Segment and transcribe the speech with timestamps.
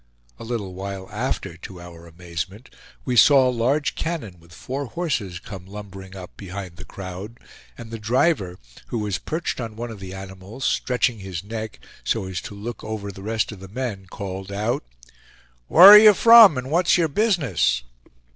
[0.39, 2.73] A little while after, to our amazement,
[3.05, 7.37] we saw a large cannon with four horses come lumbering up behind the crowd;
[7.77, 12.25] and the driver, who was perched on one of the animals, stretching his neck so
[12.25, 14.83] as to look over the rest of the men, called out:
[15.69, 17.83] "Whar are you from, and what's your business?"